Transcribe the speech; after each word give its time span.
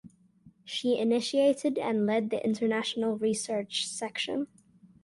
She 0.65 0.97
initiated 0.97 1.77
and 1.77 2.07
led 2.07 2.31
the 2.31 2.43
international 2.43 3.19
research 3.19 3.85
section. 3.85 4.47